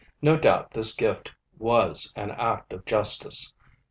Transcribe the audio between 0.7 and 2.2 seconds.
this gift was